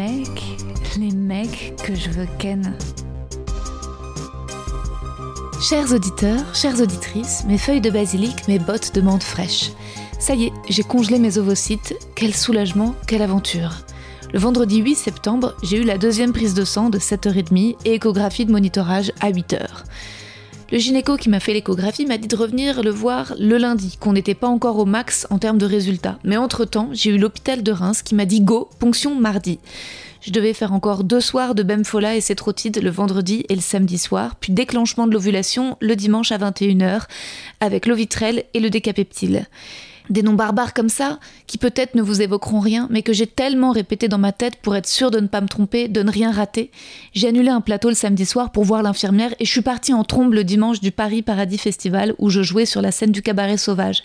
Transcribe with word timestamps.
Mecs, 0.00 0.58
les 0.98 1.10
mecs 1.10 1.74
que 1.84 1.94
je 1.94 2.08
veux 2.08 2.26
ken. 2.38 2.74
Chers 5.60 5.92
auditeurs, 5.92 6.54
chères 6.54 6.80
auditrices, 6.80 7.44
mes 7.46 7.58
feuilles 7.58 7.82
de 7.82 7.90
basilic, 7.90 8.48
mes 8.48 8.58
bottes 8.58 8.94
de 8.94 9.02
menthe 9.02 9.22
fraîche. 9.22 9.72
Ça 10.18 10.34
y 10.34 10.44
est, 10.44 10.52
j'ai 10.70 10.84
congelé 10.84 11.18
mes 11.18 11.36
ovocytes. 11.36 11.94
Quel 12.14 12.34
soulagement, 12.34 12.94
quelle 13.06 13.20
aventure. 13.20 13.84
Le 14.32 14.38
vendredi 14.38 14.78
8 14.78 14.94
septembre, 14.94 15.54
j'ai 15.62 15.76
eu 15.76 15.84
la 15.84 15.98
deuxième 15.98 16.32
prise 16.32 16.54
de 16.54 16.64
sang 16.64 16.88
de 16.88 16.98
7h30 16.98 17.76
et 17.84 17.94
échographie 17.96 18.46
de 18.46 18.52
monitorage 18.52 19.12
à 19.20 19.30
8h. 19.30 19.66
Le 20.72 20.78
gynéco 20.78 21.16
qui 21.16 21.28
m'a 21.28 21.40
fait 21.40 21.52
l'échographie 21.52 22.06
m'a 22.06 22.16
dit 22.16 22.28
de 22.28 22.36
revenir 22.36 22.84
le 22.84 22.90
voir 22.90 23.34
le 23.40 23.58
lundi, 23.58 23.96
qu'on 23.98 24.12
n'était 24.12 24.36
pas 24.36 24.46
encore 24.46 24.78
au 24.78 24.84
max 24.84 25.26
en 25.28 25.38
termes 25.38 25.58
de 25.58 25.66
résultats. 25.66 26.20
Mais 26.22 26.36
entre-temps, 26.36 26.90
j'ai 26.92 27.10
eu 27.10 27.18
l'hôpital 27.18 27.64
de 27.64 27.72
Reims 27.72 28.02
qui 28.02 28.14
m'a 28.14 28.24
dit 28.24 28.40
go, 28.40 28.68
ponction 28.78 29.16
mardi. 29.16 29.58
Je 30.20 30.30
devais 30.30 30.54
faire 30.54 30.72
encore 30.72 31.02
deux 31.02 31.20
soirs 31.20 31.56
de 31.56 31.64
Bemfola 31.64 32.14
et 32.14 32.20
Cétrotide 32.20 32.80
le 32.80 32.90
vendredi 32.90 33.44
et 33.48 33.56
le 33.56 33.60
samedi 33.60 33.98
soir, 33.98 34.36
puis 34.36 34.52
déclenchement 34.52 35.08
de 35.08 35.12
l'ovulation 35.12 35.76
le 35.80 35.96
dimanche 35.96 36.30
à 36.30 36.38
21h 36.38 37.02
avec 37.58 37.86
l'ovitrel 37.86 38.44
et 38.54 38.60
le 38.60 38.70
décapeptile. 38.70 39.48
Des 40.10 40.22
noms 40.22 40.34
barbares 40.34 40.74
comme 40.74 40.88
ça, 40.88 41.18
qui 41.46 41.56
peut-être 41.56 41.94
ne 41.94 42.02
vous 42.02 42.20
évoqueront 42.20 42.60
rien, 42.60 42.88
mais 42.90 43.02
que 43.02 43.12
j'ai 43.12 43.26
tellement 43.26 43.70
répété 43.70 44.08
dans 44.08 44.18
ma 44.18 44.32
tête 44.32 44.56
pour 44.56 44.76
être 44.76 44.88
sûre 44.88 45.10
de 45.10 45.20
ne 45.20 45.28
pas 45.28 45.40
me 45.40 45.48
tromper, 45.48 45.88
de 45.88 46.02
ne 46.02 46.10
rien 46.10 46.32
rater. 46.32 46.70
J'ai 47.14 47.28
annulé 47.28 47.48
un 47.48 47.60
plateau 47.60 47.88
le 47.88 47.94
samedi 47.94 48.26
soir 48.26 48.50
pour 48.50 48.64
voir 48.64 48.82
l'infirmière 48.82 49.34
et 49.38 49.44
je 49.44 49.50
suis 49.50 49.62
partie 49.62 49.94
en 49.94 50.04
trombe 50.04 50.34
le 50.34 50.44
dimanche 50.44 50.80
du 50.80 50.90
Paris 50.90 51.22
Paradis 51.22 51.58
Festival 51.58 52.14
où 52.18 52.28
je 52.28 52.42
jouais 52.42 52.66
sur 52.66 52.82
la 52.82 52.90
scène 52.90 53.12
du 53.12 53.22
cabaret 53.22 53.56
sauvage. 53.56 54.02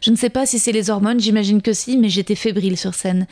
Je 0.00 0.10
ne 0.10 0.16
sais 0.16 0.30
pas 0.30 0.46
si 0.46 0.58
c'est 0.58 0.72
les 0.72 0.90
hormones, 0.90 1.18
j'imagine 1.18 1.62
que 1.62 1.72
si, 1.72 1.98
mais 1.98 2.08
j'étais 2.08 2.34
fébrile 2.34 2.76
sur 2.76 2.94
scène. 2.94 3.26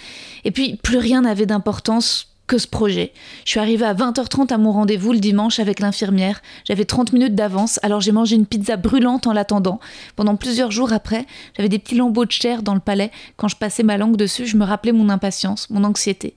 Et 0.44 0.50
puis, 0.50 0.77
plus 0.83 0.98
rien 0.98 1.22
n'avait 1.22 1.47
d'importance 1.47 2.36
que 2.47 2.58
ce 2.58 2.66
projet. 2.66 3.12
Je 3.44 3.50
suis 3.50 3.61
arrivée 3.61 3.86
à 3.86 3.94
20h30 3.94 4.53
à 4.53 4.59
mon 4.59 4.72
rendez-vous 4.72 5.12
le 5.12 5.19
dimanche 5.19 5.59
avec 5.59 5.81
l'infirmière. 5.81 6.43
J'avais 6.65 6.84
30 6.84 7.12
minutes 7.12 7.34
d'avance, 7.34 7.81
alors 7.82 8.00
j'ai 8.00 8.12
mangé 8.12 8.37
une 8.37 8.47
pizza 8.47 8.76
brûlante 8.76 9.26
en 9.26 9.32
l'attendant. 9.32 9.81
Pendant 10.15 10.37
plusieurs 10.37 10.71
jours 10.71 10.93
après, 10.93 11.26
j'avais 11.56 11.69
des 11.69 11.78
petits 11.78 11.97
lambeaux 11.97 12.25
de 12.25 12.32
chair 12.32 12.62
dans 12.62 12.75
le 12.75 12.81
palais. 12.81 13.10
Quand 13.37 13.48
je 13.48 13.56
passais 13.56 13.82
ma 13.82 13.97
langue 13.97 14.16
dessus, 14.16 14.47
je 14.47 14.56
me 14.56 14.65
rappelais 14.65 14.93
mon 14.93 15.09
impatience, 15.09 15.71
mon 15.71 15.84
anxiété. 15.84 16.34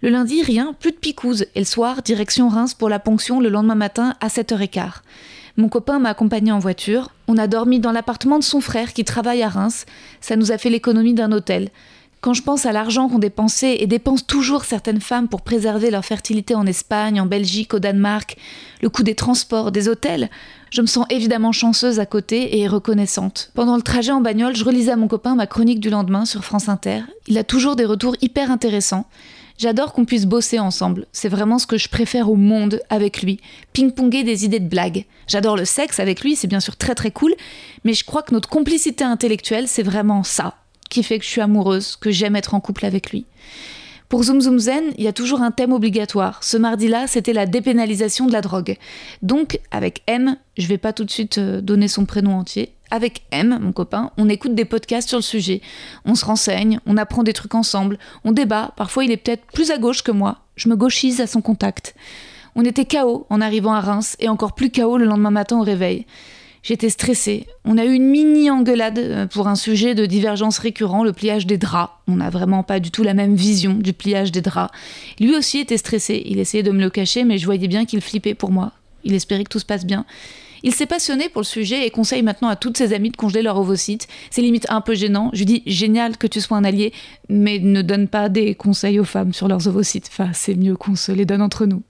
Le 0.00 0.08
lundi, 0.10 0.42
rien, 0.42 0.74
plus 0.80 0.90
de 0.90 0.96
picouse. 0.96 1.46
Et 1.54 1.60
le 1.60 1.64
soir, 1.64 2.02
direction 2.02 2.48
Reims 2.48 2.74
pour 2.74 2.88
la 2.88 2.98
ponction 2.98 3.38
le 3.38 3.48
lendemain 3.48 3.76
matin 3.76 4.14
à 4.20 4.28
7h15. 4.28 4.94
Mon 5.56 5.68
copain 5.68 5.98
m'a 5.98 6.08
accompagné 6.08 6.50
en 6.50 6.58
voiture. 6.58 7.10
On 7.28 7.36
a 7.36 7.46
dormi 7.46 7.78
dans 7.78 7.92
l'appartement 7.92 8.38
de 8.38 8.44
son 8.44 8.60
frère 8.60 8.94
qui 8.94 9.04
travaille 9.04 9.42
à 9.42 9.48
Reims. 9.48 9.84
Ça 10.20 10.34
nous 10.36 10.50
a 10.50 10.58
fait 10.58 10.70
l'économie 10.70 11.14
d'un 11.14 11.30
hôtel. 11.30 11.70
Quand 12.22 12.34
je 12.34 12.42
pense 12.44 12.66
à 12.66 12.72
l'argent 12.72 13.08
qu'ont 13.08 13.18
dépensé 13.18 13.78
et 13.80 13.88
dépensent 13.88 14.24
toujours 14.24 14.64
certaines 14.64 15.00
femmes 15.00 15.26
pour 15.26 15.42
préserver 15.42 15.90
leur 15.90 16.04
fertilité 16.04 16.54
en 16.54 16.66
Espagne, 16.66 17.20
en 17.20 17.26
Belgique, 17.26 17.74
au 17.74 17.80
Danemark, 17.80 18.36
le 18.80 18.88
coût 18.88 19.02
des 19.02 19.16
transports, 19.16 19.72
des 19.72 19.88
hôtels, 19.88 20.30
je 20.70 20.82
me 20.82 20.86
sens 20.86 21.04
évidemment 21.10 21.50
chanceuse 21.50 21.98
à 21.98 22.06
côté 22.06 22.60
et 22.60 22.68
reconnaissante. 22.68 23.50
Pendant 23.54 23.74
le 23.74 23.82
trajet 23.82 24.12
en 24.12 24.20
bagnole, 24.20 24.54
je 24.54 24.64
relisais 24.64 24.92
à 24.92 24.96
mon 24.96 25.08
copain 25.08 25.34
ma 25.34 25.48
chronique 25.48 25.80
du 25.80 25.90
lendemain 25.90 26.24
sur 26.24 26.44
France 26.44 26.68
Inter. 26.68 27.00
Il 27.26 27.38
a 27.38 27.44
toujours 27.44 27.74
des 27.74 27.84
retours 27.84 28.14
hyper 28.20 28.52
intéressants. 28.52 29.06
J'adore 29.58 29.92
qu'on 29.92 30.04
puisse 30.04 30.26
bosser 30.26 30.60
ensemble. 30.60 31.06
C'est 31.10 31.28
vraiment 31.28 31.58
ce 31.58 31.66
que 31.66 31.76
je 31.76 31.88
préfère 31.88 32.30
au 32.30 32.36
monde 32.36 32.82
avec 32.88 33.22
lui. 33.22 33.40
Ping-ponger 33.72 34.22
des 34.22 34.44
idées 34.44 34.60
de 34.60 34.68
blagues. 34.68 35.06
J'adore 35.26 35.56
le 35.56 35.64
sexe 35.64 35.98
avec 35.98 36.20
lui, 36.20 36.36
c'est 36.36 36.46
bien 36.46 36.60
sûr 36.60 36.76
très 36.76 36.94
très 36.94 37.10
cool, 37.10 37.34
mais 37.84 37.94
je 37.94 38.04
crois 38.04 38.22
que 38.22 38.32
notre 38.32 38.48
complicité 38.48 39.02
intellectuelle, 39.02 39.66
c'est 39.66 39.82
vraiment 39.82 40.22
ça 40.22 40.61
qui 40.92 41.02
fait 41.02 41.18
que 41.18 41.24
je 41.24 41.30
suis 41.30 41.40
amoureuse, 41.40 41.96
que 41.96 42.10
j'aime 42.10 42.36
être 42.36 42.54
en 42.54 42.60
couple 42.60 42.84
avec 42.84 43.10
lui. 43.10 43.24
Pour 44.10 44.24
Zoom 44.24 44.42
Zoom 44.42 44.58
Zen, 44.58 44.84
il 44.98 45.04
y 45.04 45.08
a 45.08 45.12
toujours 45.14 45.40
un 45.40 45.50
thème 45.50 45.72
obligatoire. 45.72 46.44
Ce 46.44 46.58
mardi-là, 46.58 47.06
c'était 47.06 47.32
la 47.32 47.46
dépénalisation 47.46 48.26
de 48.26 48.32
la 48.32 48.42
drogue. 48.42 48.76
Donc, 49.22 49.58
avec 49.70 50.02
M, 50.06 50.36
je 50.58 50.66
vais 50.66 50.76
pas 50.76 50.92
tout 50.92 51.04
de 51.04 51.10
suite 51.10 51.38
euh, 51.38 51.62
donner 51.62 51.88
son 51.88 52.04
prénom 52.04 52.36
entier. 52.36 52.74
Avec 52.90 53.22
M, 53.30 53.58
mon 53.58 53.72
copain, 53.72 54.10
on 54.18 54.28
écoute 54.28 54.54
des 54.54 54.66
podcasts 54.66 55.08
sur 55.08 55.16
le 55.16 55.22
sujet. 55.22 55.62
On 56.04 56.14
se 56.14 56.26
renseigne, 56.26 56.78
on 56.84 56.98
apprend 56.98 57.22
des 57.22 57.32
trucs 57.32 57.54
ensemble, 57.54 57.98
on 58.24 58.32
débat. 58.32 58.72
Parfois, 58.76 59.06
il 59.06 59.10
est 59.10 59.16
peut-être 59.16 59.46
plus 59.46 59.70
à 59.70 59.78
gauche 59.78 60.02
que 60.02 60.12
moi. 60.12 60.40
Je 60.56 60.68
me 60.68 60.76
gauchise 60.76 61.22
à 61.22 61.26
son 61.26 61.40
contact. 61.40 61.94
On 62.54 62.66
était 62.66 62.84
KO 62.84 63.26
en 63.30 63.40
arrivant 63.40 63.72
à 63.72 63.80
Reims 63.80 64.18
et 64.20 64.28
encore 64.28 64.54
plus 64.54 64.70
KO 64.70 64.98
le 64.98 65.06
lendemain 65.06 65.30
matin 65.30 65.58
au 65.58 65.62
réveil. 65.62 66.04
J'étais 66.62 66.90
stressée. 66.90 67.46
On 67.64 67.76
a 67.76 67.84
eu 67.84 67.92
une 67.92 68.06
mini 68.06 68.48
engueulade 68.48 68.98
euh, 68.98 69.26
pour 69.26 69.48
un 69.48 69.56
sujet 69.56 69.96
de 69.96 70.06
divergence 70.06 70.58
récurrent, 70.58 71.02
le 71.02 71.12
pliage 71.12 71.46
des 71.46 71.58
draps. 71.58 71.92
On 72.06 72.16
n'a 72.16 72.30
vraiment 72.30 72.62
pas 72.62 72.78
du 72.78 72.92
tout 72.92 73.02
la 73.02 73.14
même 73.14 73.34
vision 73.34 73.74
du 73.74 73.92
pliage 73.92 74.30
des 74.30 74.42
draps. 74.42 74.72
Lui 75.18 75.34
aussi 75.34 75.58
était 75.58 75.76
stressé. 75.76 76.22
Il 76.24 76.38
essayait 76.38 76.62
de 76.62 76.70
me 76.70 76.80
le 76.80 76.90
cacher, 76.90 77.24
mais 77.24 77.38
je 77.38 77.46
voyais 77.46 77.66
bien 77.66 77.84
qu'il 77.84 78.00
flippait 78.00 78.34
pour 78.34 78.52
moi. 78.52 78.72
Il 79.02 79.14
espérait 79.14 79.42
que 79.42 79.48
tout 79.48 79.58
se 79.58 79.64
passe 79.64 79.84
bien. 79.84 80.06
Il 80.62 80.72
s'est 80.72 80.86
passionné 80.86 81.28
pour 81.28 81.40
le 81.40 81.46
sujet 81.46 81.84
et 81.84 81.90
conseille 81.90 82.22
maintenant 82.22 82.46
à 82.46 82.54
toutes 82.54 82.78
ses 82.78 82.92
amies 82.92 83.10
de 83.10 83.16
congeler 83.16 83.42
leur 83.42 83.58
ovocyte. 83.58 84.06
C'est 84.30 84.42
limite 84.42 84.66
un 84.68 84.80
peu 84.80 84.94
gênant. 84.94 85.30
Je 85.32 85.38
lui 85.38 85.46
dis 85.46 85.62
génial 85.66 86.16
que 86.16 86.28
tu 86.28 86.40
sois 86.40 86.56
un 86.56 86.62
allié, 86.62 86.92
mais 87.28 87.58
ne 87.58 87.82
donne 87.82 88.06
pas 88.06 88.28
des 88.28 88.54
conseils 88.54 89.00
aux 89.00 89.04
femmes 89.04 89.32
sur 89.32 89.48
leurs 89.48 89.66
ovocytes. 89.66 90.08
Enfin, 90.12 90.30
c'est 90.32 90.54
mieux 90.54 90.76
qu'on 90.76 90.94
se 90.94 91.10
les 91.10 91.24
donne 91.24 91.42
entre 91.42 91.66
nous. 91.66 91.82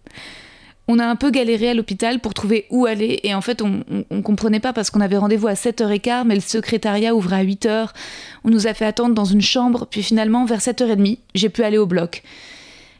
On 0.88 0.98
a 0.98 1.06
un 1.06 1.16
peu 1.16 1.30
galéré 1.30 1.70
à 1.70 1.74
l'hôpital 1.74 2.18
pour 2.18 2.34
trouver 2.34 2.66
où 2.70 2.86
aller 2.86 3.20
et 3.22 3.34
en 3.34 3.40
fait 3.40 3.62
on, 3.62 4.22
comprenait 4.22 4.60
pas 4.60 4.72
parce 4.72 4.90
qu'on 4.90 5.00
avait 5.00 5.16
rendez-vous 5.16 5.46
à 5.46 5.54
7h15 5.54 6.24
mais 6.26 6.34
le 6.34 6.40
secrétariat 6.40 7.14
ouvrait 7.14 7.36
à 7.36 7.44
8h. 7.44 7.88
On 8.44 8.50
nous 8.50 8.66
a 8.66 8.74
fait 8.74 8.84
attendre 8.84 9.14
dans 9.14 9.24
une 9.24 9.40
chambre 9.40 9.86
puis 9.86 10.02
finalement 10.02 10.44
vers 10.44 10.58
7h30 10.58 11.18
j'ai 11.34 11.48
pu 11.48 11.62
aller 11.62 11.78
au 11.78 11.86
bloc. 11.86 12.22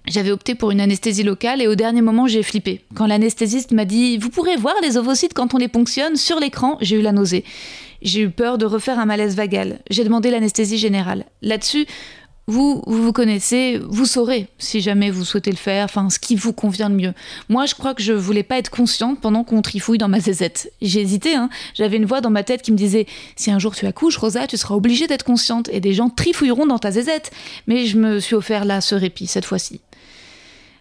J'avais 0.06 0.32
opté 0.32 0.56
pour 0.56 0.72
une 0.72 0.80
anesthésie 0.80 1.22
locale 1.22 1.62
et 1.62 1.68
au 1.68 1.74
dernier 1.74 2.02
moment 2.02 2.26
j'ai 2.26 2.42
flippé. 2.42 2.80
Quand 2.94 3.06
l'anesthésiste 3.06 3.72
m'a 3.72 3.84
dit 3.84 4.18
Vous 4.18 4.30
pourrez 4.30 4.56
voir 4.56 4.74
les 4.82 4.96
ovocytes 4.96 5.34
quand 5.34 5.54
on 5.54 5.58
les 5.58 5.68
ponctionne 5.68 6.16
sur 6.16 6.40
l'écran, 6.40 6.76
j'ai 6.80 6.96
eu 6.96 7.02
la 7.02 7.12
nausée. 7.12 7.44
J'ai 8.02 8.22
eu 8.22 8.30
peur 8.30 8.58
de 8.58 8.66
refaire 8.66 8.98
un 8.98 9.06
malaise 9.06 9.36
vagal. 9.36 9.78
J'ai 9.90 10.02
demandé 10.02 10.30
l'anesthésie 10.30 10.76
générale. 10.76 11.24
Là-dessus, 11.40 11.86
vous, 12.48 12.82
vous 12.86 13.02
vous 13.02 13.12
connaissez, 13.12 13.80
vous 13.88 14.04
saurez 14.04 14.48
si 14.58 14.80
jamais 14.80 15.10
vous 15.10 15.24
souhaitez 15.24 15.52
le 15.52 15.56
faire, 15.56 15.84
enfin 15.84 16.10
ce 16.10 16.18
qui 16.18 16.34
vous 16.34 16.52
convient 16.52 16.88
le 16.88 16.96
mieux. 16.96 17.14
Moi, 17.48 17.66
je 17.66 17.74
crois 17.74 17.94
que 17.94 18.02
je 18.02 18.12
voulais 18.12 18.42
pas 18.42 18.58
être 18.58 18.70
consciente 18.70 19.20
pendant 19.20 19.44
qu'on 19.44 19.62
trifouille 19.62 19.98
dans 19.98 20.08
ma 20.08 20.18
zézette. 20.18 20.72
J'ai 20.82 21.00
hésité, 21.00 21.36
hein. 21.36 21.50
J'avais 21.74 21.96
une 21.96 22.04
voix 22.04 22.20
dans 22.20 22.30
ma 22.30 22.42
tête 22.42 22.62
qui 22.62 22.72
me 22.72 22.76
disait 22.76 23.06
si 23.36 23.52
un 23.52 23.60
jour 23.60 23.76
tu 23.76 23.86
accouches, 23.86 24.16
Rosa, 24.16 24.48
tu 24.48 24.56
seras 24.56 24.74
obligée 24.74 25.06
d'être 25.06 25.24
consciente 25.24 25.68
et 25.72 25.78
des 25.80 25.92
gens 25.92 26.10
trifouilleront 26.10 26.66
dans 26.66 26.80
ta 26.80 26.90
zézette. 26.90 27.30
Mais 27.68 27.86
je 27.86 27.96
me 27.96 28.18
suis 28.18 28.34
offert 28.34 28.64
là 28.64 28.80
ce 28.80 28.96
répit 28.96 29.28
cette 29.28 29.44
fois-ci. 29.44 29.80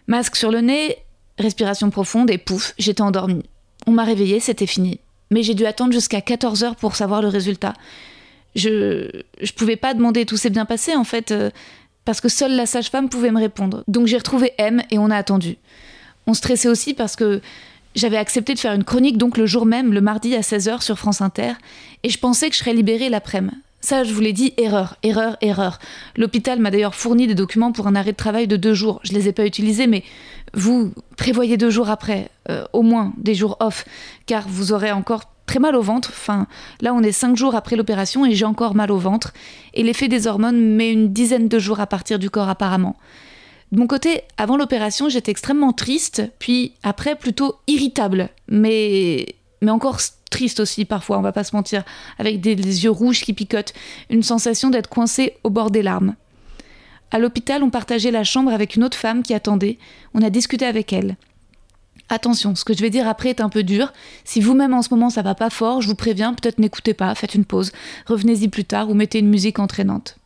Masque 0.08 0.34
sur 0.34 0.50
le 0.50 0.62
nez, 0.62 0.96
respiration 1.38 1.90
profonde 1.90 2.30
et 2.30 2.38
pouf, 2.38 2.74
j'étais 2.76 3.02
endormie. 3.02 3.44
On 3.86 3.92
m'a 3.92 4.04
réveillée, 4.04 4.40
c'était 4.40 4.66
fini. 4.66 4.98
Mais 5.30 5.44
j'ai 5.44 5.54
dû 5.54 5.64
attendre 5.64 5.92
jusqu'à 5.92 6.18
14h 6.18 6.74
pour 6.74 6.96
savoir 6.96 7.22
le 7.22 7.28
résultat 7.28 7.74
je 8.54 9.08
je 9.40 9.52
pouvais 9.52 9.76
pas 9.76 9.94
demander 9.94 10.26
tout 10.26 10.36
s'est 10.36 10.50
bien 10.50 10.64
passé 10.64 10.94
en 10.94 11.04
fait 11.04 11.30
euh, 11.30 11.50
parce 12.04 12.20
que 12.20 12.28
seule 12.28 12.54
la 12.54 12.66
sage-femme 12.66 13.08
pouvait 13.08 13.30
me 13.30 13.40
répondre. 13.40 13.84
Donc 13.88 14.06
j'ai 14.06 14.18
retrouvé 14.18 14.52
M 14.58 14.82
et 14.90 14.98
on 14.98 15.10
a 15.10 15.16
attendu. 15.16 15.56
On 16.26 16.34
stressait 16.34 16.68
aussi 16.68 16.94
parce 16.94 17.16
que 17.16 17.40
J'avais 17.94 18.16
accepté 18.16 18.54
de 18.54 18.58
faire 18.58 18.72
une 18.72 18.84
chronique 18.84 19.18
donc 19.18 19.36
le 19.36 19.44
jour 19.44 19.66
même, 19.66 19.92
le 19.92 20.00
mardi 20.00 20.34
à 20.34 20.40
16h 20.40 20.80
sur 20.80 20.98
France 20.98 21.20
Inter, 21.20 21.52
et 22.02 22.08
je 22.08 22.18
pensais 22.18 22.48
que 22.48 22.54
je 22.54 22.60
serais 22.60 22.72
libérée 22.72 23.10
l'après-midi. 23.10 23.54
Ça, 23.84 24.04
je 24.04 24.14
vous 24.14 24.20
l'ai 24.20 24.32
dit, 24.32 24.54
erreur, 24.58 24.96
erreur, 25.02 25.36
erreur. 25.40 25.80
L'hôpital 26.16 26.60
m'a 26.60 26.70
d'ailleurs 26.70 26.94
fourni 26.94 27.26
des 27.26 27.34
documents 27.34 27.72
pour 27.72 27.88
un 27.88 27.96
arrêt 27.96 28.12
de 28.12 28.16
travail 28.16 28.46
de 28.46 28.56
deux 28.56 28.74
jours. 28.74 29.00
Je 29.02 29.12
les 29.12 29.26
ai 29.26 29.32
pas 29.32 29.44
utilisés, 29.44 29.88
mais 29.88 30.04
vous 30.54 30.92
prévoyez 31.16 31.56
deux 31.56 31.68
jours 31.68 31.90
après, 31.90 32.30
euh, 32.48 32.64
au 32.72 32.82
moins 32.82 33.12
des 33.18 33.34
jours 33.34 33.56
off, 33.58 33.84
car 34.26 34.46
vous 34.46 34.72
aurez 34.72 34.92
encore 34.92 35.31
très 35.52 35.60
mal 35.60 35.76
au 35.76 35.82
ventre. 35.82 36.08
Enfin, 36.12 36.46
là, 36.80 36.94
on 36.94 37.02
est 37.02 37.12
cinq 37.12 37.36
jours 37.36 37.54
après 37.54 37.76
l'opération 37.76 38.24
et 38.24 38.34
j'ai 38.34 38.46
encore 38.46 38.74
mal 38.74 38.90
au 38.90 38.96
ventre. 38.96 39.34
Et 39.74 39.82
l'effet 39.82 40.08
des 40.08 40.26
hormones 40.26 40.58
met 40.58 40.90
une 40.90 41.12
dizaine 41.12 41.46
de 41.46 41.58
jours 41.58 41.78
à 41.78 41.86
partir 41.86 42.18
du 42.18 42.30
corps 42.30 42.48
apparemment. 42.48 42.96
De 43.70 43.78
mon 43.78 43.86
côté, 43.86 44.22
avant 44.38 44.56
l'opération, 44.56 45.10
j'étais 45.10 45.30
extrêmement 45.30 45.74
triste, 45.74 46.22
puis 46.38 46.72
après 46.82 47.16
plutôt 47.16 47.56
irritable, 47.66 48.30
mais, 48.48 49.26
mais 49.60 49.70
encore 49.70 49.98
triste 50.30 50.58
aussi 50.60 50.86
parfois, 50.86 51.18
on 51.18 51.22
va 51.22 51.32
pas 51.32 51.44
se 51.44 51.54
mentir, 51.54 51.84
avec 52.18 52.40
des, 52.40 52.54
yeux 52.54 52.90
rouges 52.90 53.20
qui 53.20 53.34
picotent, 53.34 53.74
une 54.08 54.22
sensation 54.22 54.70
d'être 54.70 54.88
coincé 54.88 55.34
au 55.44 55.50
bord 55.50 55.70
des 55.70 55.82
larmes. 55.82 56.14
À 57.10 57.18
l'hôpital, 57.18 57.62
on 57.62 57.68
partageait 57.68 58.10
la 58.10 58.24
chambre 58.24 58.52
avec 58.52 58.76
une 58.76 58.84
autre 58.84 58.96
femme 58.96 59.22
qui 59.22 59.34
attendait, 59.34 59.76
on 60.14 60.22
a 60.22 60.30
discuté 60.30 60.64
avec 60.64 60.94
elle. 60.94 61.16
Attention, 62.12 62.54
ce 62.54 62.66
que 62.66 62.74
je 62.74 62.82
vais 62.82 62.90
dire 62.90 63.08
après 63.08 63.30
est 63.30 63.40
un 63.40 63.48
peu 63.48 63.62
dur. 63.62 63.90
Si 64.24 64.42
vous-même 64.42 64.74
en 64.74 64.82
ce 64.82 64.90
moment 64.90 65.08
ça 65.08 65.22
va 65.22 65.34
pas 65.34 65.48
fort, 65.48 65.80
je 65.80 65.88
vous 65.88 65.94
préviens, 65.94 66.34
peut-être 66.34 66.58
n'écoutez 66.58 66.92
pas, 66.92 67.14
faites 67.14 67.34
une 67.34 67.46
pause, 67.46 67.72
revenez-y 68.04 68.48
plus 68.48 68.66
tard 68.66 68.90
ou 68.90 68.94
mettez 68.94 69.18
une 69.20 69.30
musique 69.30 69.58
entraînante. 69.58 70.18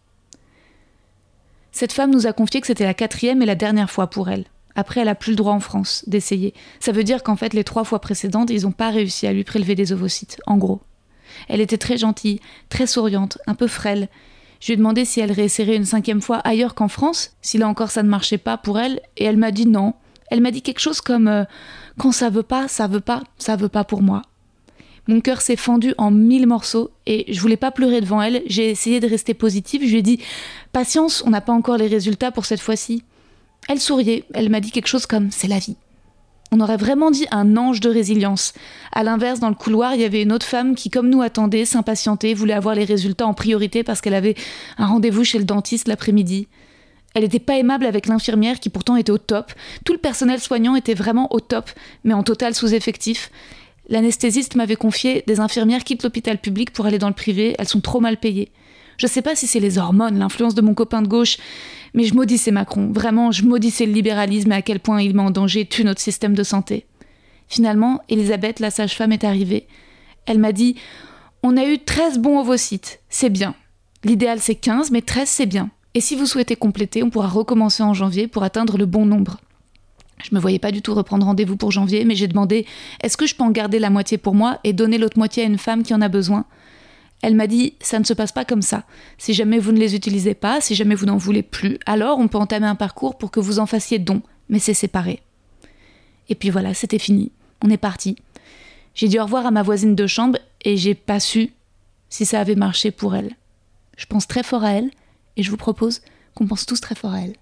Cette 1.71 1.93
femme 1.93 2.11
nous 2.11 2.27
a 2.27 2.33
confié 2.33 2.61
que 2.61 2.67
c'était 2.67 2.87
la 2.87 2.93
quatrième 2.93 3.41
et 3.41 3.47
la 3.47 3.55
dernière 3.55 3.89
fois 3.89 4.09
pour 4.09 4.29
elle. 4.29 4.47
Après, 4.75 5.03
elle 5.03 5.09
a 5.09 5.15
plus 5.15 5.31
le 5.31 5.37
droit 5.37 5.53
en 5.53 5.61
France 5.61 6.03
d'essayer. 6.09 6.55
Ça 6.81 6.91
veut 6.91 7.05
dire 7.05 7.23
qu'en 7.23 7.37
fait, 7.37 7.55
les 7.55 7.63
trois 7.63 7.85
fois 7.85 8.01
précédentes, 8.01 8.51
ils 8.51 8.63
n'ont 8.63 8.73
pas 8.73 8.91
réussi 8.91 9.29
à 9.29 9.33
lui 9.33 9.45
prélever 9.45 9.77
des 9.77 9.93
ovocytes, 9.93 10.41
en 10.49 10.57
gros. 10.57 10.81
Elle 11.47 11.61
était 11.61 11.79
très 11.79 11.99
gentille, 11.99 12.41
très 12.69 12.89
souriante, 12.89 13.39
un 13.47 13.55
peu 13.55 13.69
frêle. 13.69 14.09
Je 14.59 14.67
lui 14.67 14.73
ai 14.73 14.77
demandé 14.77 15.05
si 15.05 15.21
elle 15.21 15.31
réessayerait 15.31 15.77
une 15.77 15.85
cinquième 15.85 16.21
fois 16.21 16.39
ailleurs 16.39 16.75
qu'en 16.75 16.89
France, 16.89 17.37
si 17.43 17.59
là 17.59 17.69
encore 17.69 17.93
ça 17.93 18.03
ne 18.03 18.09
marchait 18.09 18.39
pas 18.39 18.57
pour 18.57 18.81
elle, 18.81 19.01
et 19.17 19.25
elle 19.25 19.37
m'a 19.37 19.53
dit 19.53 19.69
non. 19.69 19.95
Elle 20.31 20.41
m'a 20.41 20.51
dit 20.51 20.63
quelque 20.63 20.81
chose 20.81 21.01
comme 21.01 21.29
euh, 21.29 21.45
Quand 21.99 22.13
ça 22.13 22.31
veut 22.31 22.43
pas, 22.43 22.69
ça 22.69 22.87
veut 22.87 23.01
pas, 23.01 23.23
ça 23.39 23.57
veut 23.57 23.69
pas 23.69 23.85
pour 23.85 24.03
moi. 24.03 24.23
Mon 25.09 25.21
cœur 25.21 25.41
s'est 25.41 25.57
fendu 25.57 25.95
en 25.99 26.11
mille 26.11 26.47
morceaux 26.47 26.91
et 27.07 27.33
je 27.33 27.41
voulais 27.41 27.57
pas 27.57 27.71
pleurer 27.71 28.01
devant 28.01 28.21
elle. 28.21 28.43
J'ai 28.47 28.71
essayé 28.71 28.99
de 28.99 29.09
rester 29.09 29.35
positive. 29.35 29.83
Je 29.85 29.91
lui 29.91 29.99
ai 29.99 30.03
dit 30.03 30.21
Patience, 30.73 31.23
on 31.25 31.31
n'a 31.31 31.41
pas 31.41 31.53
encore 31.53 31.77
les 31.77 31.87
résultats 31.87 32.33
pour 32.33 32.45
cette 32.45 32.61
fois-ci. 32.61 33.05
Elle 33.69 33.81
souriait. 33.81 34.25
Elle 34.35 34.51
m'a 34.51 34.61
dit 34.61 34.73
quelque 34.73 34.89
chose 34.89 35.07
comme 35.07 35.31
C'est 35.31 35.49
la 35.49 35.61
vie. 35.61 35.77
On 36.53 36.61
aurait 36.61 36.77
vraiment 36.77 37.11
dit 37.11 37.27
un 37.31 37.57
ange 37.57 37.81
de 37.81 37.91
résilience. 37.91 38.53
À 38.93 39.03
l'inverse, 39.03 39.41
dans 39.41 39.49
le 39.49 39.55
couloir, 39.55 39.95
il 39.95 40.01
y 40.01 40.05
avait 40.05 40.23
une 40.23 40.33
autre 40.33 40.47
femme 40.47 40.75
qui, 40.75 40.91
comme 40.91 41.11
nous, 41.11 41.23
attendait, 41.23 41.65
s'impatientait, 41.65 42.35
voulait 42.35 42.55
avoir 42.55 42.75
les 42.75 42.85
résultats 42.85 43.27
en 43.27 43.35
priorité 43.35 43.83
parce 43.83 44.01
qu'elle 44.01 44.15
avait 44.15 44.37
un 44.79 44.87
rendez-vous 44.87 45.25
chez 45.25 45.39
le 45.39 45.45
dentiste 45.45 45.89
l'après-midi. 45.89 46.47
Elle 47.17 47.23
n'était 47.23 47.39
pas 47.39 47.57
aimable 47.57 47.87
avec 47.87 48.09
l'infirmière 48.09 48.61
qui 48.61 48.69
pourtant 48.69 48.95
était 48.95 49.11
au 49.11 49.17
top. 49.17 49.51
Tout 49.87 49.95
le 49.95 49.99
personnel 49.99 50.39
soignant 50.39 50.77
était 50.77 50.93
vraiment 50.93 51.33
au 51.33 51.41
top, 51.41 51.71
mais 52.05 52.13
en 52.13 52.23
total 52.23 52.55
sous-effectif. 52.55 53.31
L'anesthésiste 53.89 54.55
m'avait 54.55 54.77
confié 54.77 55.25
des 55.27 55.41
infirmières 55.41 55.83
quittent 55.83 56.03
l'hôpital 56.03 56.37
public 56.37 56.73
pour 56.73 56.85
aller 56.85 56.99
dans 56.99 57.09
le 57.09 57.15
privé, 57.15 57.57
elles 57.59 57.69
sont 57.69 57.81
trop 57.81 58.01
mal 58.01 58.19
payées. 58.19 58.53
Je 58.99 59.07
sais 59.07 59.23
pas 59.23 59.35
si 59.35 59.47
c'est 59.47 59.61
les 59.61 59.79
hormones, 59.79 60.19
l'influence 60.19 60.55
de 60.55 60.61
mon 60.61 60.75
copain 60.75 61.01
de 61.01 61.09
gauche, 61.09 61.39
mais 61.95 62.05
je 62.05 62.13
maudissais 62.13 62.51
Macron, 62.51 62.93
vraiment, 62.93 63.33
je 63.33 63.45
maudissais 63.45 63.87
le 63.87 63.93
libéralisme 63.93 64.53
et 64.53 64.57
à 64.57 64.63
quel 64.63 64.81
point 64.81 65.01
il 65.01 65.17
met 65.17 65.23
en 65.23 65.31
danger 65.31 65.65
tout 65.65 65.85
notre 65.85 66.03
système 66.03 66.35
de 66.35 66.43
santé. 66.43 66.85
Finalement, 67.49 68.03
Elisabeth, 68.11 68.61
la 68.61 68.71
sage-femme, 68.71 69.13
est 69.13 69.25
arrivée. 69.25 69.67
Elle 70.27 70.39
m'a 70.39 70.53
dit 70.53 70.77
On 71.43 71.57
a 71.57 71.65
eu 71.65 71.79
13 71.79 72.19
bons 72.19 72.41
ovocytes, 72.41 73.01
c'est 73.09 73.31
bien. 73.31 73.55
L'idéal 74.05 74.39
c'est 74.39 74.55
15, 74.55 74.91
mais 74.91 75.01
13 75.01 75.27
c'est 75.27 75.47
bien. 75.47 75.71
Et 75.97 76.03
si 76.03 76.15
vous 76.15 76.27
souhaitez 76.27 76.57
compléter, 76.57 77.03
on 77.03 77.09
pourra 77.09 77.29
recommencer 77.29 77.83
en 77.83 77.95
janvier 77.95 78.29
pour 78.29 78.43
atteindre 78.43 78.77
le 78.77 78.85
bon 78.85 79.07
nombre. 79.07 79.41
Je 80.23 80.35
me 80.35 80.39
voyais 80.39 80.59
pas 80.59 80.71
du 80.71 80.83
tout 80.83 80.93
reprendre 80.93 81.25
rendez-vous 81.25 81.57
pour 81.57 81.71
janvier, 81.71 82.05
mais 82.05 82.15
j'ai 82.15 82.29
demandé 82.29 82.67
est-ce 83.03 83.17
que 83.17 83.27
je 83.27 83.35
peux 83.35 83.45
en 83.45 83.51
garder 83.51 83.79
la 83.79 83.89
moitié 83.89 84.19
pour 84.19 84.35
moi 84.35 84.61
et 84.63 84.75
donner 84.75 84.99
l'autre 84.99 85.17
moitié 85.17 85.45
à 85.45 85.47
une 85.47 85.57
femme 85.57 85.85
qui 85.85 85.95
en 85.95 86.03
a 86.03 86.09
besoin? 86.09 86.45
Elle 87.23 87.35
m'a 87.35 87.47
dit 87.47 87.77
ça 87.81 87.99
ne 87.99 88.05
se 88.05 88.13
passe 88.13 88.31
pas 88.31 88.45
comme 88.45 88.61
ça. 88.61 88.85
Si 89.17 89.33
jamais 89.33 89.59
vous 89.59 89.73
ne 89.73 89.79
les 89.79 89.95
utilisez 89.97 90.35
pas, 90.35 90.61
si 90.61 90.75
jamais 90.75 90.95
vous 90.95 91.07
n'en 91.07 91.17
voulez 91.17 91.43
plus, 91.43 91.79
alors 91.87 92.19
on 92.19 92.29
peut 92.29 92.37
entamer 92.37 92.67
un 92.67 92.75
parcours 92.75 93.17
pour 93.17 93.31
que 93.31 93.41
vous 93.41 93.59
en 93.59 93.65
fassiez 93.65 93.99
don, 93.99 94.21
mais 94.51 94.59
c'est 94.59 94.75
séparé. 94.75 95.23
Et 96.29 96.35
puis 96.35 96.51
voilà, 96.51 96.75
c'était 96.75 96.99
fini. 96.99 97.33
On 97.65 97.71
est 97.71 97.79
parti. 97.79 98.17
J'ai 98.95 99.09
dit 99.09 99.19
au 99.19 99.25
revoir 99.25 99.47
à 99.47 99.51
ma 99.51 99.63
voisine 99.63 99.95
de 99.95 100.07
chambre 100.07 100.39
et 100.63 100.77
j'ai 100.77 100.95
pas 100.95 101.21
su 101.21 101.55
si 102.11 102.27
ça 102.27 102.39
avait 102.39 102.55
marché 102.55 102.91
pour 102.91 103.15
elle. 103.15 103.35
Je 103.97 104.05
pense 104.05 104.29
très 104.29 104.43
fort 104.43 104.63
à 104.63 104.73
elle 104.73 104.91
et 105.37 105.43
je 105.43 105.51
vous 105.51 105.57
propose 105.57 106.01
qu'on 106.35 106.47
pense 106.47 106.67
tous 106.67 106.81
très 106.81 106.95
fort 106.95 107.13
à 107.13 107.21
elle. 107.21 107.35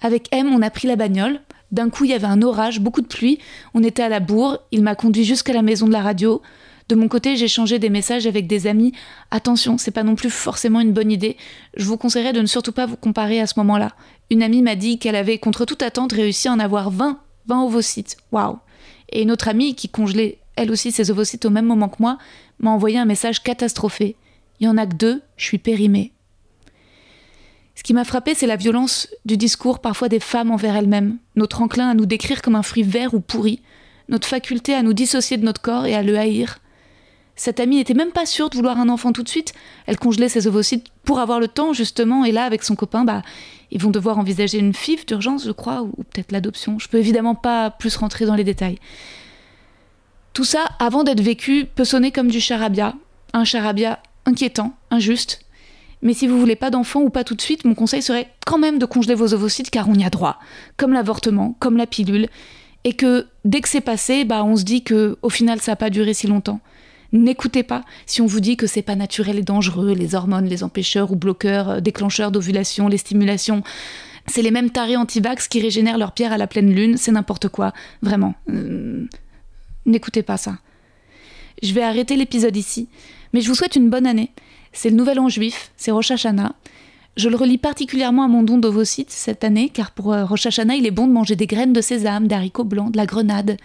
Avec 0.00 0.28
M, 0.32 0.48
on 0.52 0.62
a 0.62 0.70
pris 0.70 0.88
la 0.88 0.96
bagnole. 0.96 1.40
D'un 1.70 1.88
coup, 1.88 2.04
il 2.04 2.10
y 2.10 2.14
avait 2.14 2.26
un 2.26 2.42
orage, 2.42 2.80
beaucoup 2.80 3.00
de 3.00 3.06
pluie. 3.06 3.38
On 3.72 3.82
était 3.82 4.02
à 4.02 4.08
la 4.08 4.20
bourre. 4.20 4.58
Il 4.72 4.82
m'a 4.82 4.94
conduit 4.94 5.24
jusqu'à 5.24 5.52
la 5.52 5.62
maison 5.62 5.86
de 5.86 5.92
la 5.92 6.02
radio. 6.02 6.42
De 6.88 6.96
mon 6.96 7.08
côté, 7.08 7.36
j'ai 7.36 7.48
changé 7.48 7.78
des 7.78 7.88
messages 7.88 8.26
avec 8.26 8.46
des 8.46 8.66
amis. 8.66 8.92
Attention, 9.30 9.78
c'est 9.78 9.92
pas 9.92 10.02
non 10.02 10.16
plus 10.16 10.28
forcément 10.28 10.80
une 10.80 10.92
bonne 10.92 11.10
idée. 11.10 11.36
Je 11.76 11.84
vous 11.84 11.96
conseillerais 11.96 12.32
de 12.32 12.40
ne 12.40 12.46
surtout 12.46 12.72
pas 12.72 12.86
vous 12.86 12.96
comparer 12.96 13.40
à 13.40 13.46
ce 13.46 13.54
moment-là. 13.58 13.94
Une 14.30 14.42
amie 14.42 14.60
m'a 14.60 14.74
dit 14.74 14.98
qu'elle 14.98 15.16
avait, 15.16 15.38
contre 15.38 15.64
toute 15.64 15.82
attente, 15.82 16.12
réussi 16.12 16.48
à 16.48 16.52
en 16.52 16.58
avoir 16.58 16.90
20, 16.90 17.18
20 17.46 17.62
ovocytes. 17.62 18.16
Waouh! 18.32 18.58
Et 19.10 19.22
une 19.22 19.30
autre 19.30 19.48
amie, 19.48 19.74
qui 19.74 19.88
congelait 19.88 20.38
elle 20.56 20.70
aussi 20.70 20.92
ses 20.92 21.10
ovocytes 21.10 21.44
au 21.44 21.50
même 21.50 21.66
moment 21.66 21.88
que 21.88 21.96
moi, 22.00 22.18
m'a 22.58 22.70
envoyé 22.70 22.98
un 22.98 23.04
message 23.04 23.42
catastrophé. 23.42 24.16
Il 24.62 24.66
y 24.66 24.68
en 24.68 24.78
a 24.78 24.86
que 24.86 24.94
deux, 24.94 25.22
je 25.36 25.44
suis 25.44 25.58
périmée. 25.58 26.12
Ce 27.74 27.82
qui 27.82 27.94
m'a 27.94 28.04
frappé, 28.04 28.32
c'est 28.32 28.46
la 28.46 28.54
violence 28.54 29.08
du 29.24 29.36
discours 29.36 29.80
parfois 29.80 30.08
des 30.08 30.20
femmes 30.20 30.52
envers 30.52 30.76
elles-mêmes, 30.76 31.18
notre 31.34 31.62
enclin 31.62 31.90
à 31.90 31.94
nous 31.94 32.06
décrire 32.06 32.42
comme 32.42 32.54
un 32.54 32.62
fruit 32.62 32.84
vert 32.84 33.12
ou 33.12 33.18
pourri, 33.18 33.60
notre 34.08 34.28
faculté 34.28 34.72
à 34.72 34.82
nous 34.82 34.92
dissocier 34.92 35.36
de 35.36 35.44
notre 35.44 35.60
corps 35.60 35.86
et 35.86 35.96
à 35.96 36.04
le 36.04 36.16
haïr. 36.16 36.60
Cette 37.34 37.58
amie 37.58 37.78
n'était 37.78 37.92
même 37.92 38.12
pas 38.12 38.24
sûre 38.24 38.50
de 38.50 38.56
vouloir 38.56 38.78
un 38.78 38.88
enfant 38.88 39.10
tout 39.10 39.24
de 39.24 39.28
suite. 39.28 39.52
Elle 39.86 39.98
congelait 39.98 40.28
ses 40.28 40.46
ovocytes 40.46 40.86
pour 41.02 41.18
avoir 41.18 41.40
le 41.40 41.48
temps, 41.48 41.72
justement, 41.72 42.24
et 42.24 42.30
là, 42.30 42.44
avec 42.44 42.62
son 42.62 42.76
copain, 42.76 43.02
bah, 43.04 43.22
ils 43.72 43.82
vont 43.82 43.90
devoir 43.90 44.16
envisager 44.16 44.58
une 44.58 44.74
FIF 44.74 45.06
d'urgence, 45.06 45.44
je 45.44 45.50
crois, 45.50 45.82
ou 45.82 46.04
peut-être 46.04 46.30
l'adoption. 46.30 46.78
Je 46.78 46.86
peux 46.86 46.98
évidemment 46.98 47.34
pas 47.34 47.70
plus 47.70 47.96
rentrer 47.96 48.26
dans 48.26 48.36
les 48.36 48.44
détails. 48.44 48.78
Tout 50.34 50.44
ça, 50.44 50.66
avant 50.78 51.02
d'être 51.02 51.20
vécu, 51.20 51.64
peut 51.64 51.84
sonner 51.84 52.12
comme 52.12 52.28
du 52.28 52.38
charabia. 52.38 52.94
Un 53.32 53.42
charabia 53.42 53.98
inquiétant, 54.26 54.74
injuste, 54.90 55.44
mais 56.02 56.14
si 56.14 56.26
vous 56.26 56.38
voulez 56.38 56.56
pas 56.56 56.70
d'enfant 56.70 57.00
ou 57.00 57.10
pas 57.10 57.22
tout 57.22 57.36
de 57.36 57.40
suite, 57.40 57.64
mon 57.64 57.74
conseil 57.74 58.02
serait 58.02 58.28
quand 58.44 58.58
même 58.58 58.80
de 58.80 58.86
congeler 58.86 59.14
vos 59.14 59.34
ovocytes 59.34 59.70
car 59.70 59.88
on 59.88 59.94
y 59.94 60.04
a 60.04 60.10
droit, 60.10 60.38
comme 60.76 60.92
l'avortement, 60.92 61.56
comme 61.60 61.76
la 61.76 61.86
pilule, 61.86 62.28
et 62.84 62.94
que 62.94 63.26
dès 63.44 63.60
que 63.60 63.68
c'est 63.68 63.80
passé, 63.80 64.24
bah 64.24 64.42
on 64.44 64.56
se 64.56 64.64
dit 64.64 64.82
que 64.82 65.16
au 65.22 65.30
final 65.30 65.60
ça 65.60 65.72
n'a 65.72 65.76
pas 65.76 65.90
duré 65.90 66.12
si 66.12 66.26
longtemps. 66.26 66.60
N'écoutez 67.12 67.62
pas 67.62 67.84
si 68.06 68.20
on 68.20 68.26
vous 68.26 68.40
dit 68.40 68.56
que 68.56 68.66
c'est 68.66 68.82
pas 68.82 68.96
naturel 68.96 69.38
et 69.38 69.42
dangereux, 69.42 69.92
les 69.92 70.14
hormones, 70.14 70.46
les 70.46 70.64
empêcheurs 70.64 71.12
ou 71.12 71.16
bloqueurs, 71.16 71.68
euh, 71.68 71.80
déclencheurs 71.80 72.32
d'ovulation, 72.32 72.88
les 72.88 72.96
stimulations. 72.96 73.62
C'est 74.26 74.42
les 74.42 74.50
mêmes 74.50 74.70
tarés 74.70 74.96
anti-vax 74.96 75.46
qui 75.46 75.60
régénèrent 75.60 75.98
leur 75.98 76.12
pierre 76.12 76.32
à 76.32 76.38
la 76.38 76.46
pleine 76.46 76.74
lune, 76.74 76.96
c'est 76.96 77.12
n'importe 77.12 77.48
quoi, 77.48 77.72
vraiment. 78.00 78.34
Euh, 78.50 79.06
n'écoutez 79.84 80.22
pas 80.22 80.36
ça. 80.36 80.58
Je 81.62 81.72
vais 81.74 81.82
arrêter 81.82 82.16
l'épisode 82.16 82.56
ici, 82.56 82.88
mais 83.32 83.40
je 83.40 83.48
vous 83.48 83.54
souhaite 83.54 83.76
une 83.76 83.90
bonne 83.90 84.06
année 84.06 84.30
c'est 84.72 84.90
le 84.90 84.96
Nouvel 84.96 85.20
An 85.20 85.28
juif, 85.28 85.70
c'est 85.76 85.90
Rosh 85.90 86.10
Hashanah. 86.10 86.54
Je 87.16 87.28
le 87.28 87.36
relis 87.36 87.58
particulièrement 87.58 88.24
à 88.24 88.28
mon 88.28 88.42
don 88.42 88.56
d'ovocytes 88.56 89.10
cette 89.10 89.44
année, 89.44 89.68
car 89.68 89.90
pour 89.90 90.14
euh, 90.14 90.24
Rosh 90.24 90.46
Hashanah, 90.46 90.76
il 90.76 90.86
est 90.86 90.90
bon 90.90 91.06
de 91.06 91.12
manger 91.12 91.36
des 91.36 91.46
graines 91.46 91.74
de 91.74 91.82
sésame, 91.82 92.26
d'haricots 92.26 92.64
blancs, 92.64 92.90
de 92.90 92.96
la 92.96 93.04
grenade. 93.04 93.58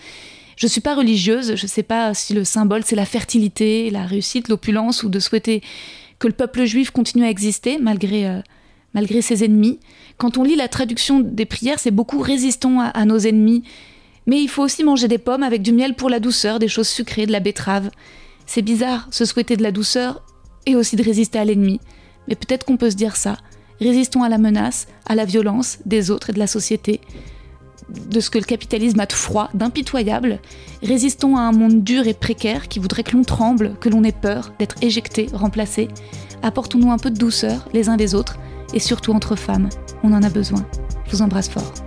Je 0.58 0.66
ne 0.66 0.70
suis 0.70 0.82
pas 0.82 0.96
religieuse, 0.96 1.56
je 1.56 1.64
ne 1.64 1.68
sais 1.70 1.84
pas 1.84 2.14
si 2.14 2.34
le 2.34 2.44
symbole 2.44 2.84
c'est 2.84 2.96
la 2.96 3.06
fertilité, 3.06 3.90
la 3.90 4.06
réussite, 4.06 4.50
l'opulence, 4.50 5.04
ou 5.04 5.10
de 5.10 5.20
souhaiter 5.20 5.62
que 6.20 6.28
le 6.28 6.34
peuple 6.34 6.66
juif 6.66 6.92
continue 6.92 7.24
à 7.24 7.30
exister 7.30 7.78
malgré, 7.80 8.28
euh, 8.28 8.42
ses 9.22 9.46
ennemis. 9.46 9.80
Quand 10.18 10.38
on 10.38 10.44
lit 10.44 10.56
la 10.56 10.68
traduction 10.68 11.20
des 11.20 11.46
prières, 11.46 11.80
c'est 11.80 11.92
beaucoup 11.92 12.20
résistons 12.20 12.82
à, 12.82 12.88
à 12.88 13.06
nos 13.06 13.20
ennemis. 13.20 13.64
Mais 14.26 14.42
il 14.42 14.50
faut 14.50 14.64
aussi 14.64 14.84
manger 14.84 15.08
des 15.08 15.20
pommes 15.20 15.44
avec 15.44 15.62
du 15.62 15.72
miel 15.72 15.94
pour 15.94 16.10
la 16.10 16.20
douceur, 16.20 16.60
des 16.60 16.68
choses 16.68 16.90
sucrées, 16.90 17.28
de 17.28 17.32
la 17.32 17.40
betterave. 17.40 17.92
C'est 18.48 18.64
bizarre, 18.64 19.08
se 19.12 19.26
souhaiter 19.26 19.58
de 19.58 19.64
la 19.64 19.72
douceur 19.72 20.24
et 20.66 20.76
aussi 20.76 20.96
de 20.96 21.04
résister 21.04 21.38
à 21.38 21.46
l'ennemi. 21.46 21.80
Mais 22.28 22.36
peut-être 22.36 22.66
qu'on 22.66 22.78
peut 22.78 22.90
se 22.90 22.96
dire 22.96 23.16
ça. 23.16 23.38
Résistons 23.80 24.24
à 24.24 24.30
la 24.30 24.40
menace, 24.40 24.88
à 25.06 25.14
la 25.14 25.26
violence 25.26 25.78
des 25.86 26.10
autres 26.10 26.32
et 26.32 26.34
de 26.34 26.40
la 26.40 26.48
société, 26.48 27.00
de 27.90 28.20
ce 28.20 28.30
que 28.30 28.40
le 28.40 28.44
capitalisme 28.44 29.00
a 29.00 29.06
de 29.06 29.14
froid, 29.14 29.50
d'impitoyable. 29.54 30.40
Résistons 30.82 31.38
à 31.38 31.42
un 31.42 31.52
monde 31.52 31.84
dur 31.84 32.08
et 32.08 32.14
précaire 32.14 32.68
qui 32.68 32.80
voudrait 32.80 33.04
que 33.04 33.16
l'on 33.16 33.24
tremble, 33.24 33.76
que 33.80 33.90
l'on 33.90 34.04
ait 34.04 34.12
peur 34.12 34.54
d'être 34.60 34.76
éjecté, 34.82 35.28
remplacé. 35.34 35.90
Apportons-nous 36.42 36.92
un 36.92 36.98
peu 36.98 37.12
de 37.12 37.18
douceur 37.18 37.68
les 37.74 37.90
uns 37.90 37.98
les 37.98 38.16
autres, 38.16 38.38
et 38.74 38.80
surtout 38.80 39.14
entre 39.14 39.36
femmes. 39.36 39.70
On 40.04 40.14
en 40.14 40.24
a 40.24 40.30
besoin. 40.30 40.66
Je 41.06 41.12
vous 41.12 41.22
embrasse 41.22 41.50
fort. 41.50 41.87